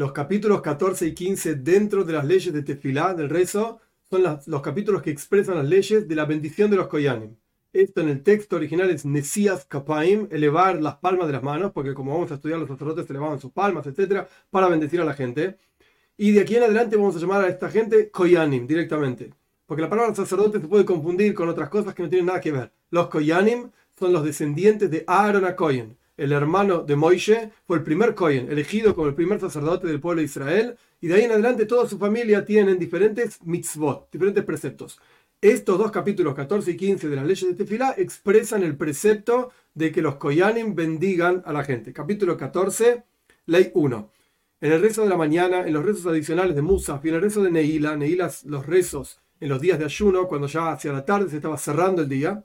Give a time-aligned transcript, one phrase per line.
[0.00, 4.62] los capítulos 14 y 15 dentro de las leyes de Tefilá, del rezo, son los
[4.62, 7.36] capítulos que expresan las leyes de la bendición de los Koyanim.
[7.74, 11.92] Esto en el texto original es Nesias Kapaim, elevar las palmas de las manos, porque
[11.92, 15.58] como vamos a estudiar, los sacerdotes elevaban sus palmas, etcétera, para bendecir a la gente.
[16.16, 19.34] Y de aquí en adelante vamos a llamar a esta gente Koyanim directamente.
[19.66, 22.52] Porque la palabra sacerdote se puede confundir con otras cosas que no tienen nada que
[22.52, 22.72] ver.
[22.88, 25.98] Los Koyanim son los descendientes de Aaron a Koyen.
[26.20, 30.20] El hermano de Moishe fue el primer Koyen, elegido como el primer sacerdote del pueblo
[30.20, 30.76] de Israel.
[31.00, 35.00] Y de ahí en adelante toda su familia tienen diferentes mitzvot, diferentes preceptos.
[35.40, 39.90] Estos dos capítulos 14 y 15 de las leyes de Tefilá expresan el precepto de
[39.92, 41.94] que los Koyanim bendigan a la gente.
[41.94, 43.02] Capítulo 14,
[43.46, 44.10] ley 1.
[44.60, 47.22] En el rezo de la mañana, en los rezos adicionales de Musaf y en el
[47.22, 51.06] rezo de Neila, Neila los rezos en los días de ayuno, cuando ya hacia la
[51.06, 52.44] tarde se estaba cerrando el día,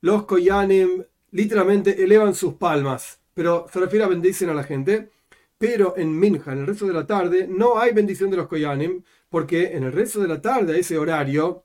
[0.00, 5.10] los Koyanim literalmente elevan sus palmas, pero se refiere a bendicen a la gente.
[5.58, 9.02] Pero en Minja, en el rezo de la tarde, no hay bendición de los Koyanim,
[9.28, 11.64] porque en el rezo de la tarde, a ese horario,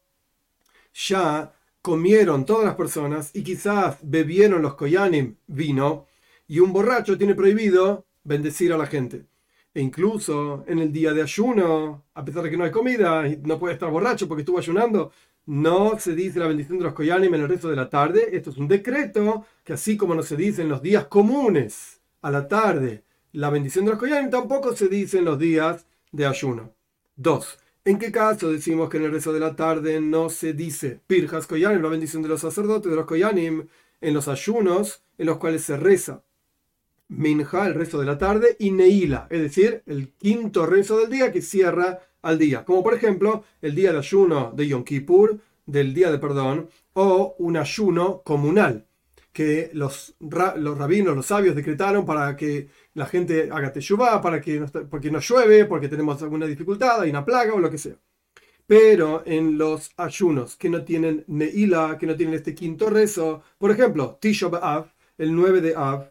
[0.94, 1.52] ya
[1.82, 6.06] comieron todas las personas y quizás bebieron los Koyanim vino,
[6.48, 9.26] y un borracho tiene prohibido bendecir a la gente.
[9.74, 13.60] E incluso en el día de ayuno, a pesar de que no hay comida, no
[13.60, 15.12] puede estar borracho porque estuvo ayunando,
[15.48, 18.30] no se dice la bendición de los Koyanim en el resto de la tarde.
[18.34, 22.32] Esto es un decreto que así como no se dice en los días comunes a
[22.32, 26.74] la tarde, la bendición de los Koyanim tampoco se dice en los días de ayuno.
[27.16, 27.60] 2.
[27.86, 31.48] ¿En qué caso decimos que en el rezo de la tarde no se dice Pirjas
[31.48, 33.68] Koyanim, la bendición de los sacerdotes de los Koyanim,
[34.02, 36.24] en los ayunos en los cuales se reza
[37.10, 41.32] Minja, el rezo de la tarde, y Neila, es decir, el quinto rezo del día
[41.32, 45.94] que cierra al día, como por ejemplo el día de ayuno de Yom Kippur, del
[45.94, 48.88] día de perdón, o un ayuno comunal
[49.38, 54.66] que los, los rabinos, los sabios decretaron para que la gente haga teshuvah, para que
[54.90, 57.98] porque no llueve, porque tenemos alguna dificultad, hay una plaga o lo que sea.
[58.66, 63.70] Pero en los ayunos que no tienen Neila, que no tienen este quinto rezo, por
[63.70, 66.10] ejemplo, Tisha B'Av, el 9 de Av,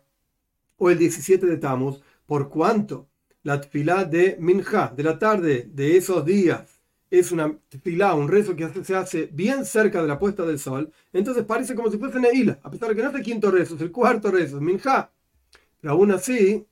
[0.79, 3.09] o el 17 de Tammuz, por cuanto
[3.47, 8.57] la tefilá de Minja, de la tarde de esos días, es una tefilá, un rezo
[8.57, 12.19] que se hace bien cerca de la puesta del sol, entonces parece como si fuese
[12.19, 14.63] Neila, a pesar de que no es el quinto rezo, es el cuarto rezo, es
[14.63, 15.13] Minja.
[15.81, 16.67] Pero aún así,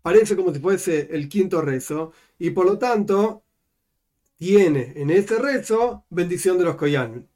[0.00, 3.42] parece como si fuese el quinto rezo, y por lo tanto,
[4.38, 7.28] tiene en ese rezo bendición de los Koyan.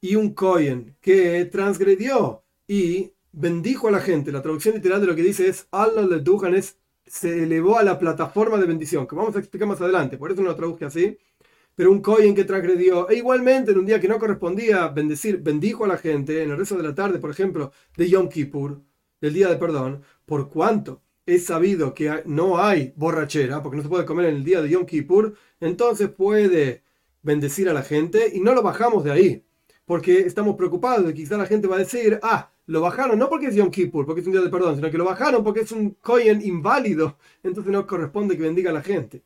[0.00, 4.32] Y un Koyen que transgredió y bendijo a la gente.
[4.32, 6.79] La traducción literal de lo que dice es Allah le dujan es
[7.10, 10.42] se elevó a la plataforma de bendición, que vamos a explicar más adelante, por eso
[10.42, 11.18] no lo traduje así.
[11.74, 15.84] Pero un Kohen que transgredió, e igualmente en un día que no correspondía bendecir, bendijo
[15.84, 18.82] a la gente en el resto de la tarde, por ejemplo, de Yom Kippur,
[19.20, 23.88] del día de perdón, por cuanto es sabido que no hay borrachera, porque no se
[23.88, 26.84] puede comer en el día de Yom Kippur, entonces puede
[27.22, 29.44] bendecir a la gente y no lo bajamos de ahí,
[29.84, 33.28] porque estamos preocupados de que quizá la gente va a decir, ah, lo bajaron no
[33.28, 35.60] porque es Yom Kippur, porque es un día de perdón, sino que lo bajaron porque
[35.60, 39.24] es un Kohen inválido, entonces no corresponde que bendiga a la gente.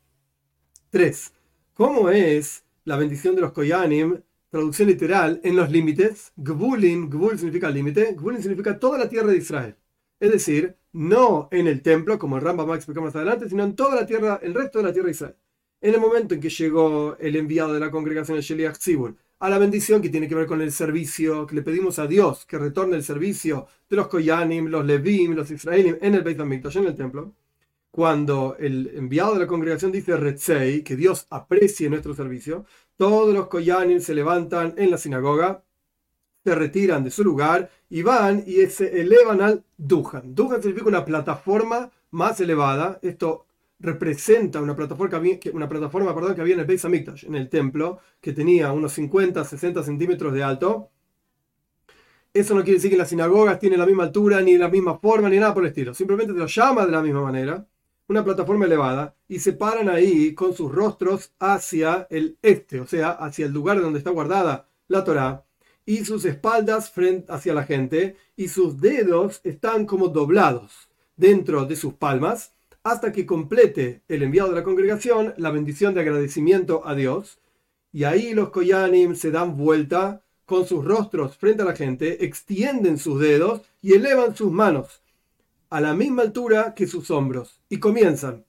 [0.88, 1.32] 3.
[1.74, 4.22] ¿Cómo es la bendición de los Koyanim?
[4.48, 6.32] Traducción literal, en los límites.
[6.36, 9.76] Gbulin, Gbul significa límite, Gbulin significa toda la tierra de Israel.
[10.18, 13.62] Es decir, no en el templo, como el Rambam va a explicar más adelante, sino
[13.62, 15.36] en toda la tierra, el resto de la tierra de Israel.
[15.82, 19.50] En el momento en que llegó el enviado de la congregación de Sheliach Tzibur a
[19.50, 22.58] la bendición que tiene que ver con el servicio, que le pedimos a Dios que
[22.58, 26.86] retorne el servicio de los Koyanim, los Levim, los Israelim en el Beit HaMikdash, en
[26.86, 27.32] el templo,
[27.90, 32.64] cuando el enviado de la congregación dice Retzei, que Dios aprecie nuestro servicio,
[32.96, 35.62] todos los Koyanim se levantan en la sinagoga,
[36.44, 40.34] se retiran de su lugar y van y se elevan al Dujan.
[40.34, 42.98] Dujan significa una plataforma más elevada.
[43.02, 43.46] Esto
[43.84, 47.48] representa una plataforma, que una plataforma perdón, que había en el Beis Hamikdash, en el
[47.48, 50.90] templo, que tenía unos 50, 60 centímetros de alto.
[52.32, 55.28] Eso no quiere decir que las sinagogas tiene la misma altura, ni la misma forma,
[55.28, 55.94] ni nada por el estilo.
[55.94, 57.66] Simplemente se lo llama de la misma manera.
[58.08, 59.14] Una plataforma elevada.
[59.28, 63.80] Y se paran ahí con sus rostros hacia el este, o sea, hacia el lugar
[63.80, 65.44] donde está guardada la Torá.
[65.86, 68.16] Y sus espaldas frente hacia la gente.
[68.36, 72.54] Y sus dedos están como doblados dentro de sus palmas
[72.84, 77.38] hasta que complete el enviado de la congregación la bendición de agradecimiento a Dios.
[77.92, 82.98] Y ahí los Koyanim se dan vuelta con sus rostros frente a la gente, extienden
[82.98, 85.00] sus dedos y elevan sus manos
[85.70, 88.44] a la misma altura que sus hombros y comienzan.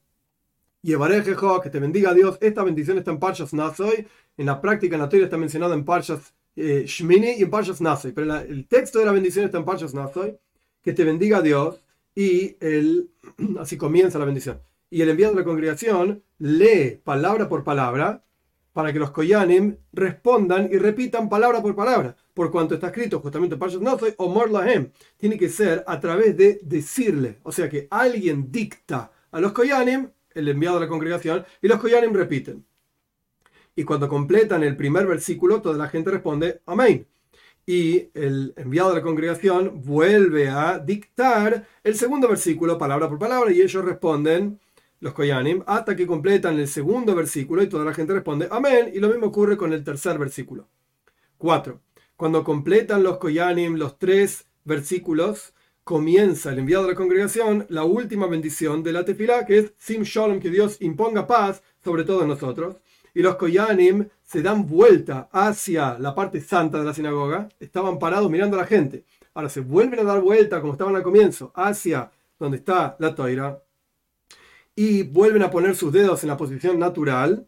[0.81, 2.37] Yevarejejo, que te bendiga Dios.
[2.41, 4.05] Esta bendición está en Parshas Nasoy.
[4.37, 7.81] En la práctica, en la teoría está mencionada en Parshas eh, Shmini y en Parshas
[7.81, 8.11] Nasoy.
[8.11, 10.37] Pero el texto de la bendición está en Parshas Nasoy.
[10.83, 11.79] Que te bendiga Dios.
[12.15, 13.11] Y el,
[13.59, 14.61] así comienza la bendición.
[14.89, 18.23] y el enviado de la congregación lee palabra por palabra
[18.75, 23.55] para que los Koyanim respondan y repitan palabra por palabra, por cuanto está escrito justamente
[23.55, 24.91] para no soy Omar Lahem.
[25.15, 30.09] Tiene que ser a través de decirle, o sea que alguien dicta a los Koyanim,
[30.33, 32.65] el enviado de la congregación, y los Koyanim repiten.
[33.77, 37.07] Y cuando completan el primer versículo, toda la gente responde Amén.
[37.65, 43.51] Y el enviado de la congregación vuelve a dictar el segundo versículo, palabra por palabra,
[43.51, 44.59] y ellos responden
[44.99, 48.91] los Koyanim, hasta que completan el segundo versículo y toda la gente responde Amén.
[48.93, 50.67] Y lo mismo ocurre con el tercer versículo.
[51.37, 51.81] 4.
[52.15, 55.53] Cuando completan los Koyanim los tres versículos,
[55.83, 60.03] comienza el enviado de la congregación la última bendición de la tefilá, que es Sim
[60.03, 62.77] Shalom, que Dios imponga paz sobre todos nosotros.
[63.15, 68.29] Y los Koyanim se dan vuelta hacia la parte santa de la sinagoga, estaban parados
[68.29, 69.05] mirando a la gente.
[69.33, 73.63] Ahora se vuelven a dar vuelta, como estaban al comienzo, hacia donde está la toira,
[74.75, 77.47] y vuelven a poner sus dedos en la posición natural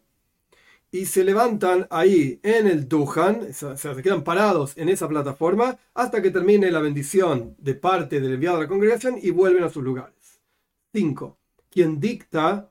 [0.90, 6.30] y se levantan ahí en el Duhan, se quedan parados en esa plataforma hasta que
[6.30, 10.40] termine la bendición de parte del enviado de la congregación y vuelven a sus lugares.
[10.94, 11.36] 5.
[11.70, 12.70] Quien dicta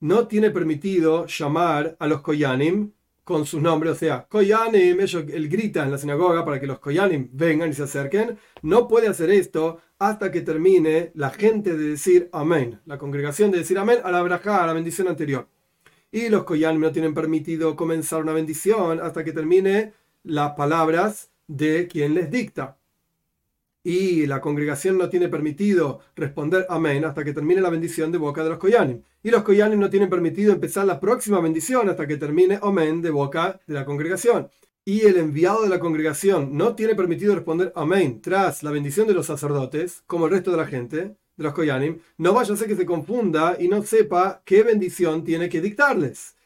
[0.00, 2.92] no tiene permitido llamar a los Koyanim
[3.22, 6.80] con sus nombres, o sea, Koyanim, ellos, él grita en la sinagoga para que los
[6.80, 11.90] Koyanim vengan y se acerquen, no puede hacer esto hasta que termine la gente de
[11.90, 15.48] decir amén, la congregación de decir amén a la braja, a la bendición anterior.
[16.10, 19.92] Y los Koyanim no tienen permitido comenzar una bendición hasta que termine
[20.24, 22.79] las palabras de quien les dicta
[23.82, 28.44] y la congregación no tiene permitido responder amén hasta que termine la bendición de boca
[28.44, 29.02] de los Koyanim.
[29.22, 33.10] Y los Koyanim no tienen permitido empezar la próxima bendición hasta que termine amén de
[33.10, 34.50] boca de la congregación.
[34.84, 39.14] Y el enviado de la congregación no tiene permitido responder amén tras la bendición de
[39.14, 42.00] los sacerdotes, como el resto de la gente, de los Koyanim.
[42.18, 46.36] No vaya a ser que se confunda y no sepa qué bendición tiene que dictarles.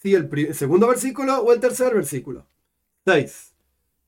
[0.00, 2.46] Si el, segundo versículo o el tercer versículo.
[3.04, 3.52] 6.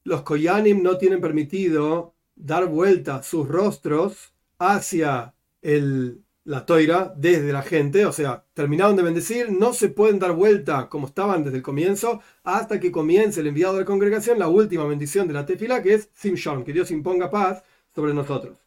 [0.05, 7.63] Los Koyanim no tienen permitido dar vuelta sus rostros hacia el, la toira desde la
[7.63, 11.63] gente, o sea, terminaron de bendecir, no se pueden dar vuelta como estaban desde el
[11.63, 15.83] comienzo hasta que comience el enviado de la congregación, la última bendición de la tefila,
[15.83, 17.63] que es Simshon, que Dios imponga paz
[17.95, 18.59] sobre nosotros.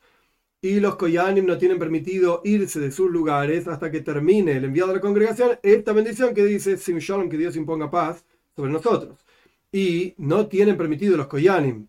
[0.61, 4.89] Y los Koyanim no tienen permitido irse de sus lugares hasta que termine el enviado
[4.89, 8.25] de la congregación esta bendición que dice Simshon, que Dios imponga paz
[8.55, 9.19] sobre nosotros.
[9.71, 11.87] Y no tienen permitido los Koyanim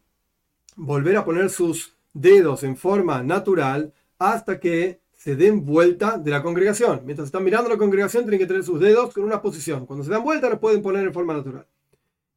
[0.78, 6.42] volver a poner sus dedos en forma natural hasta que se den vuelta de la
[6.42, 7.02] congregación.
[7.04, 9.84] Mientras están mirando la congregación, tienen que tener sus dedos con una posición.
[9.86, 11.66] Cuando se dan vuelta, los pueden poner en forma natural.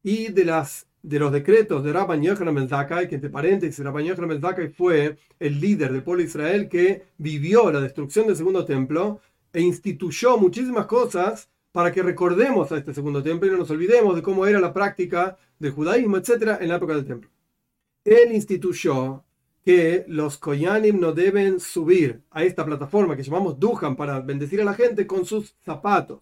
[0.02, 2.68] Y de, las, de los decretos de Rabban Yochanan
[3.08, 7.80] que entre paréntesis, Rabban Yochanan Ben fue el líder del pueblo Israel que vivió la
[7.80, 9.20] destrucción del segundo templo
[9.52, 14.16] e instituyó muchísimas cosas para que recordemos a este segundo templo y no nos olvidemos
[14.16, 17.31] de cómo era la práctica del judaísmo, etc., en la época del templo
[18.04, 19.24] él instituyó
[19.64, 24.64] que los Koyanim no deben subir a esta plataforma que llamamos Duhan para bendecir a
[24.64, 26.20] la gente con sus zapatos,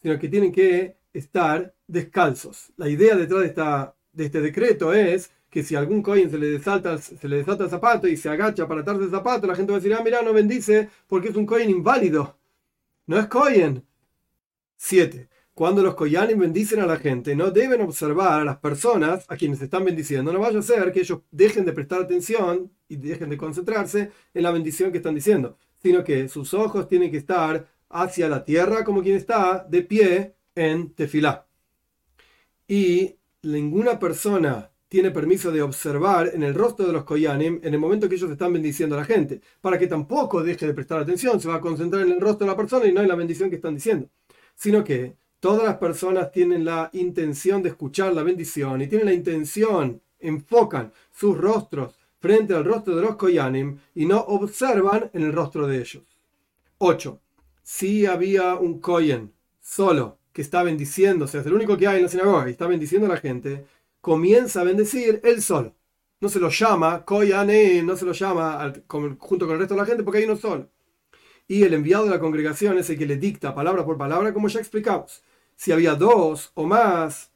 [0.00, 2.72] sino que tienen que estar descalzos.
[2.76, 3.54] La idea detrás
[4.12, 7.70] de, este decreto es que si algún Kohen se le, desalta, se le desata el
[7.70, 10.22] zapato y se agacha para atarse el zapato, la gente va a decir, ah, mira,
[10.22, 12.36] no bendice porque es un Kohen inválido.
[13.06, 13.84] No es Kohen.
[14.76, 19.36] 7 cuando los Koyanim bendicen a la gente, no deben observar a las personas a
[19.36, 20.32] quienes están bendiciendo.
[20.32, 24.42] No vaya a ser que ellos dejen de prestar atención y dejen de concentrarse en
[24.42, 28.82] la bendición que están diciendo, sino que sus ojos tienen que estar hacia la tierra
[28.84, 31.46] como quien está de pie en tefilá.
[32.66, 37.80] Y ninguna persona tiene permiso de observar en el rostro de los Koyanim en el
[37.80, 41.40] momento que ellos están bendiciendo a la gente, para que tampoco deje de prestar atención,
[41.40, 43.50] se va a concentrar en el rostro de la persona y no en la bendición
[43.50, 44.08] que están diciendo,
[44.54, 49.12] sino que todas las personas tienen la intención de escuchar la bendición y tienen la
[49.12, 55.32] intención, enfocan sus rostros frente al rostro de los Koyanim y no observan en el
[55.32, 56.04] rostro de ellos.
[56.78, 57.18] 8.
[57.60, 61.96] Si había un Koyen solo que está bendiciendo, o sea, es el único que hay
[61.96, 63.66] en la sinagoga y está bendiciendo a la gente,
[64.00, 65.74] comienza a bendecir él solo.
[66.20, 68.72] No se lo llama Koyanim, no se lo llama
[69.18, 70.68] junto con el resto de la gente porque hay uno solo.
[71.48, 74.46] Y el enviado de la congregación es el que le dicta palabra por palabra, como
[74.46, 75.20] ya explicamos
[75.62, 77.30] si había dos o más,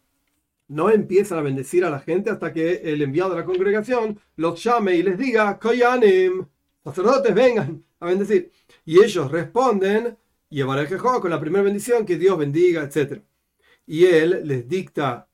[0.66, 4.60] no empiezan a bendecir a la gente hasta que el enviado de la congregación los
[4.64, 6.44] llame y les diga, Koyanim,
[6.82, 8.50] sacerdotes, vengan a bendecir.
[8.84, 10.18] Y ellos responden,
[10.50, 13.22] y juego con la primera bendición, que Dios bendiga, etc.
[13.86, 15.28] Y él les dicta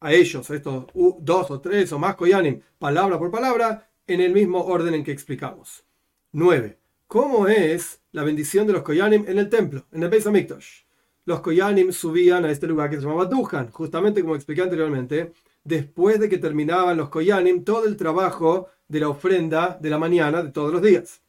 [0.00, 0.84] a ellos, a estos
[1.20, 5.12] dos o tres o más Koyanim, palabra por palabra, en el mismo orden en que
[5.12, 5.86] explicamos.
[6.32, 6.78] 9.
[7.06, 10.83] ¿Cómo es la bendición de los Koyanim en el templo, en el Beis Hamikdash.
[11.26, 15.32] Los Koyanim subían a este lugar que se llamaba Duhan, justamente como expliqué anteriormente,
[15.64, 20.42] después de que terminaban los Koyanim todo el trabajo de la ofrenda de la mañana
[20.42, 21.22] de todos los días.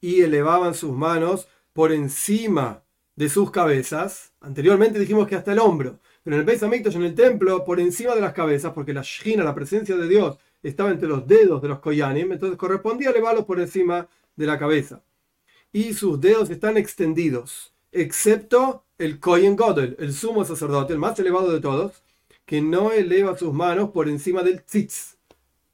[0.00, 2.82] Y elevaban sus manos por encima
[3.14, 4.32] de sus cabezas.
[4.40, 8.14] Anteriormente dijimos que hasta el hombro, pero en el Beis en el templo, por encima
[8.14, 11.68] de las cabezas, porque la Shina, la presencia de Dios, estaba entre los dedos de
[11.68, 15.02] los Koyanim, entonces correspondía elevarlos por encima de la cabeza.
[15.72, 21.52] Y sus dedos están extendidos, excepto el Kohen Godel, el sumo sacerdote, el más elevado
[21.52, 22.02] de todos,
[22.44, 25.16] que no eleva sus manos por encima del tzitz.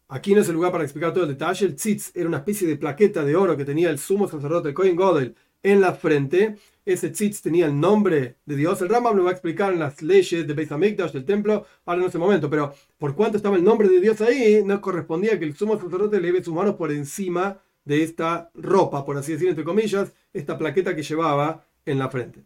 [0.08, 1.66] Aquí no es el lugar para explicar todo el detalle.
[1.66, 4.74] El tzitz era una especie de plaqueta de oro que tenía el sumo sacerdote, el
[4.74, 6.56] Kohen Godel, en la frente.
[6.86, 8.80] Ese tzitz tenía el nombre de Dios.
[8.80, 12.00] El Rambam lo va a explicar en las leyes de Beis Hamikdash, del templo, ahora
[12.00, 12.48] en ese momento.
[12.48, 16.16] Pero por cuanto estaba el nombre de Dios ahí, no correspondía que el sumo sacerdote
[16.16, 20.94] eleve sus manos por encima de esta ropa, por así decir, entre comillas, esta plaqueta
[20.94, 22.44] que llevaba en la frente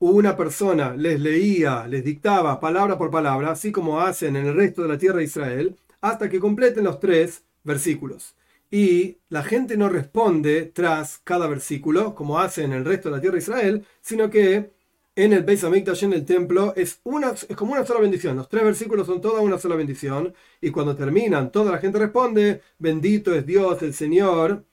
[0.00, 4.82] una persona les leía, les dictaba palabra por palabra, así como hacen en el resto
[4.82, 8.36] de la tierra de Israel, hasta que completen los tres versículos.
[8.70, 13.20] Y la gente no responde tras cada versículo, como hacen en el resto de la
[13.20, 14.70] tierra de Israel, sino que
[15.16, 18.36] en el Beis Hamikdash, en el templo, es, una, es como una sola bendición.
[18.36, 20.32] Los tres versículos son toda una sola bendición.
[20.60, 24.64] Y cuando terminan, toda la gente responde, bendito es Dios, el Señor,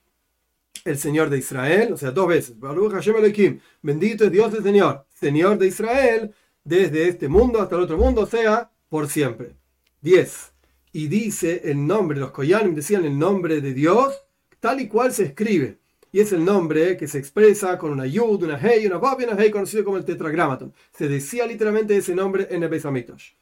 [0.84, 2.58] el Señor de Israel, o sea, dos veces.
[2.58, 7.82] Baruch Hashem bendito es Dios el Señor, Señor de Israel, desde este mundo hasta el
[7.82, 9.56] otro mundo, o sea, por siempre.
[10.00, 10.52] 10.
[10.92, 14.14] Y dice el nombre, los Koyanim decían el nombre de Dios,
[14.60, 15.78] tal y cual se escribe.
[16.12, 19.24] Y es el nombre que se expresa con una yud, una hey, una vav y
[19.24, 20.72] una hey, conocido como el tetragramaton.
[20.92, 23.32] Se decía literalmente ese nombre en el Beis Hamikdash.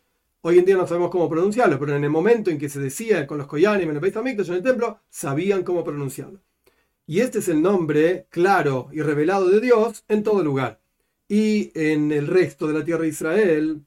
[0.40, 3.26] Hoy en día no sabemos cómo pronunciarlo, pero en el momento en que se decía
[3.26, 6.40] con los Koyanim en el Beis Hamikdash, en el templo, sabían cómo pronunciarlo.
[7.06, 10.80] Y este es el nombre claro y revelado de Dios en todo lugar.
[11.28, 13.82] Y en el resto de la tierra de Israel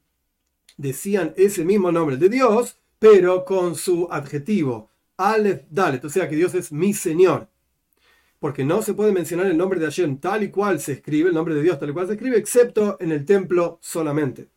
[0.76, 6.36] decían ese mismo nombre de Dios, pero con su adjetivo, Aleph Dalet, o sea que
[6.36, 7.48] Dios es mi Señor.
[8.38, 11.34] Porque no se puede mencionar el nombre de Hashem tal y cual se escribe, el
[11.34, 14.48] nombre de Dios tal y cual se escribe, excepto en el templo solamente.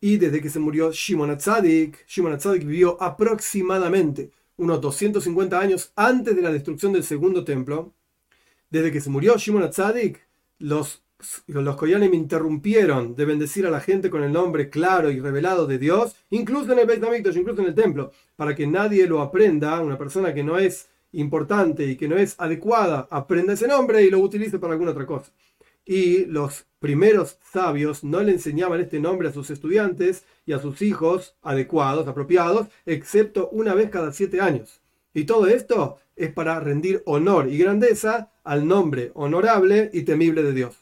[0.00, 6.36] Y desde que se murió Shimon Atzadik, Shimon Atzadik vivió aproximadamente unos 250 años antes
[6.36, 7.94] de la destrucción del segundo templo,
[8.70, 10.20] desde que se murió Shimon Atzadik,
[10.58, 11.02] los,
[11.46, 15.78] los Koyanim interrumpieron de bendecir a la gente con el nombre claro y revelado de
[15.78, 19.80] Dios, incluso en el Beit HaMikdash, incluso en el templo, para que nadie lo aprenda,
[19.80, 24.10] una persona que no es importante y que no es adecuada, aprenda ese nombre y
[24.10, 25.32] lo utilice para alguna otra cosa.
[25.90, 30.82] Y los primeros sabios no le enseñaban este nombre a sus estudiantes y a sus
[30.82, 34.82] hijos adecuados, apropiados, excepto una vez cada siete años.
[35.14, 40.52] Y todo esto es para rendir honor y grandeza al nombre honorable y temible de
[40.52, 40.76] Dios.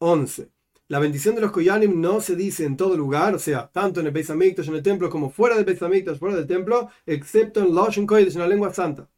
[0.00, 0.50] 11.
[0.88, 4.06] La bendición de los Koyanim no se dice en todo lugar, o sea, tanto en
[4.08, 5.78] el Beis Hamikdash, en el templo, como fuera del Beis
[6.18, 9.08] fuera del templo, excepto en Lashon Kodesh, en la lengua santa.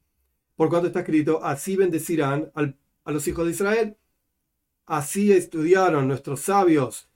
[0.54, 3.96] Por cuanto está escrito, así bendecirán a los hijos de Israel.
[4.88, 7.08] Así estudiaron nuestros sabios.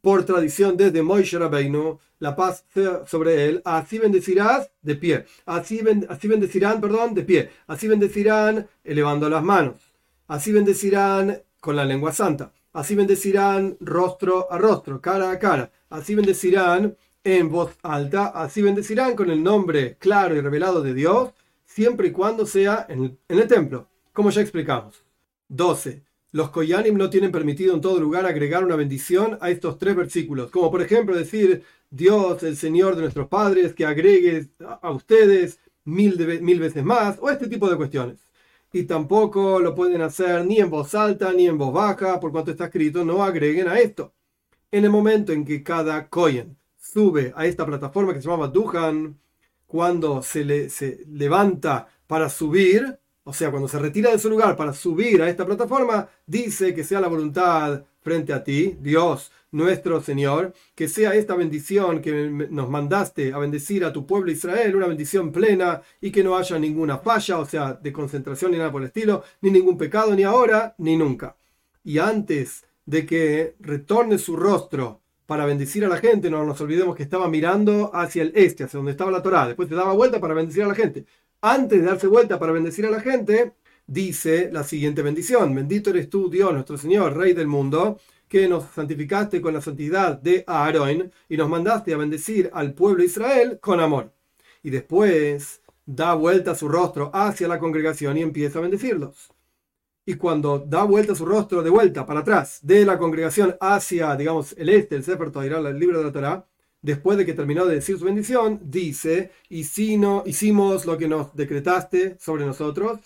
[0.00, 2.64] Por tradición desde Moishe Rabbeinu, la paz
[3.06, 9.44] sobre él, así bendecirás de pie, así, bendecirán, perdón, de pie, así bendecirán elevando las
[9.44, 9.92] manos,
[10.26, 16.14] así bendecirán con la lengua santa, así bendecirán rostro a rostro, cara a cara, así
[16.14, 21.30] bendecirán en voz alta, así bendecirán con el nombre claro y revelado de Dios,
[21.64, 25.04] siempre y cuando sea en el, templo, como ya explicamos.
[25.48, 26.07] 12.
[26.30, 30.50] Los Koyanim no tienen permitido en todo lugar agregar una bendición a estos tres versículos,
[30.50, 34.48] como por ejemplo decir Dios, el Señor de nuestros padres, que agregue
[34.82, 38.18] a ustedes mil, mil veces más, o este tipo de cuestiones.
[38.72, 42.50] Y tampoco lo pueden hacer ni en voz alta ni en voz baja, por cuanto
[42.50, 44.12] está escrito, no agreguen a esto.
[44.70, 49.18] En el momento en que cada Koyen sube a esta plataforma que se llama Duhan,
[49.66, 54.56] cuando se, le, se levanta para subir, o sea, cuando se retira de su lugar
[54.56, 60.00] para subir a esta plataforma, dice que sea la voluntad frente a ti, Dios, nuestro
[60.00, 64.86] Señor, que sea esta bendición que nos mandaste a bendecir a tu pueblo Israel, una
[64.86, 68.80] bendición plena y que no haya ninguna falla, o sea, de concentración ni nada por
[68.80, 71.36] el estilo, ni ningún pecado, ni ahora, ni nunca.
[71.84, 76.96] Y antes de que retorne su rostro para bendecir a la gente, no nos olvidemos
[76.96, 80.18] que estaba mirando hacia el este, hacia donde estaba la Torá, después se daba vuelta
[80.18, 81.04] para bendecir a la gente
[81.40, 83.54] antes de darse vuelta para bendecir a la gente,
[83.86, 85.54] dice la siguiente bendición.
[85.54, 90.18] Bendito eres tú, Dios, nuestro Señor, Rey del mundo, que nos santificaste con la santidad
[90.20, 94.12] de Aarón y nos mandaste a bendecir al pueblo de Israel con amor.
[94.62, 99.30] Y después da vuelta su rostro hacia la congregación y empieza a bendecirlos.
[100.06, 104.54] y cuando da vuelta su rostro de vuelta para atrás de la congregación hacia, digamos,
[104.56, 106.46] el este, el Sefer Torah, el libro de la Torah,
[106.82, 111.08] después de que terminó de decir su bendición, dice, y si no hicimos lo que
[111.08, 113.00] nos decretaste sobre nosotros,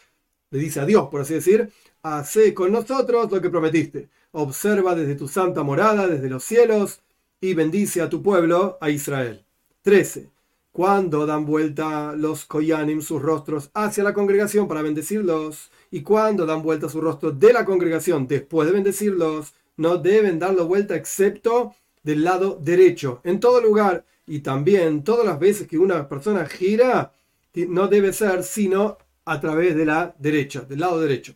[0.50, 1.70] le dice a Dios, por así decir,
[2.02, 4.10] hace con nosotros lo que prometiste.
[4.32, 7.00] Observa desde tu santa morada, desde los cielos,
[7.40, 9.44] y bendice a tu pueblo, a Israel.
[9.82, 10.30] 13.
[10.70, 16.62] Cuando dan vuelta los Koyanim sus rostros hacia la congregación para bendecirlos, y cuando dan
[16.62, 22.24] vuelta su rostro de la congregación después de bendecirlos, no deben darlo vuelta excepto del
[22.24, 24.04] lado derecho, en todo lugar.
[24.26, 27.12] Y también todas las veces que una persona gira,
[27.54, 31.34] no debe ser sino a través de la derecha, del lado derecho.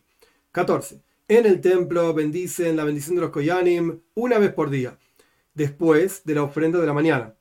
[0.51, 1.01] 14.
[1.27, 4.97] En el templo bendicen la bendición de los Koyanim una vez por día,
[5.53, 7.35] después de la ofrenda de la mañana.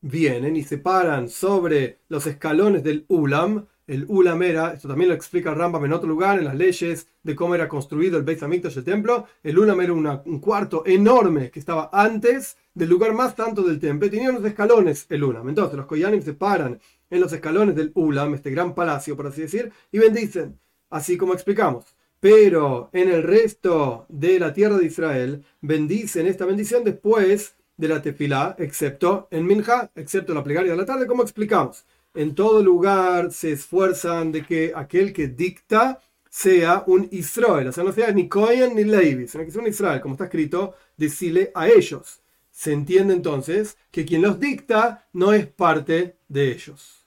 [0.00, 5.14] Vienen y se paran sobre los escalones del Ulam, el Ulam era, esto también lo
[5.14, 8.78] explica Rambam en otro lugar, en las leyes de cómo era construido el Beit HaMikdash,
[8.78, 9.26] el templo.
[9.42, 14.08] El Ulam era un cuarto enorme que estaba antes del lugar más tanto del templo.
[14.08, 15.48] Tenía unos escalones el Ulam.
[15.48, 19.42] Entonces los Koyanim se paran en los escalones del Ulam, este gran palacio, por así
[19.42, 20.58] decir, y bendicen,
[20.90, 21.84] así como explicamos.
[22.20, 28.00] Pero en el resto de la tierra de Israel, bendicen esta bendición después de la
[28.00, 31.84] tefilá, excepto en Minja, excepto la plegaria de la tarde, como explicamos
[32.14, 37.84] en todo lugar se esfuerzan de que aquel que dicta sea un Israel, o sea,
[37.84, 41.52] no sea ni Cohen ni Levi, sino que sea un Israel, como está escrito, decirle
[41.54, 42.20] a ellos.
[42.50, 47.03] Se entiende entonces que quien los dicta no es parte de ellos.